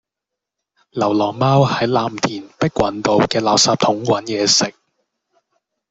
[0.93, 4.73] 流浪貓喺藍田碧雲道嘅垃圾桶搵野食